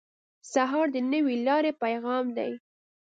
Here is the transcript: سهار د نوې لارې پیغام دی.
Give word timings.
سهار 0.53 0.87
د 0.95 0.97
نوې 1.11 1.35
لارې 1.47 1.71
پیغام 1.83 2.25
دی. 2.37 2.51